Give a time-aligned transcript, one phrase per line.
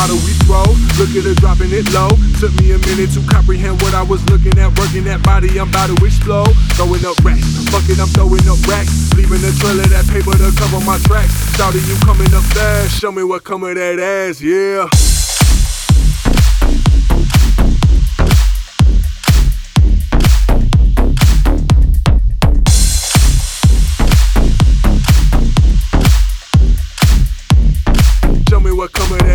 [0.00, 0.64] bottle we throw.
[0.96, 2.08] Look at her dropping it low.
[2.40, 4.72] Took me a minute to comprehend what I was looking at.
[4.80, 6.56] Working that body, I'm about to explode.
[6.80, 9.12] Throwing up racks, fuck it, I'm throwing up racks.
[9.12, 11.36] Leaving a trail of that paper to cover my tracks.
[11.56, 12.98] Shouting you coming up fast.
[12.98, 14.88] Show me what come of that ass, yeah.
[28.48, 29.29] Show me what come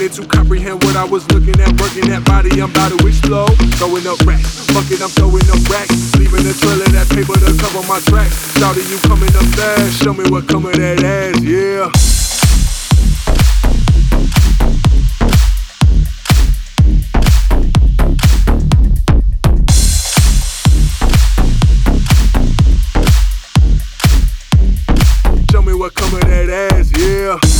[0.00, 1.68] minute to comprehend what I was looking at.
[1.80, 3.52] Working that body, I'm about to explode.
[3.76, 6.16] Throwing up racks, fuck it, I'm throwing up racks.
[6.16, 8.32] Leaving the trail of that paper to cover my tracks.
[8.56, 11.90] Shouting, you coming up fast, show me what come of that ass, yeah.
[25.78, 27.59] what come of that ass, yeah.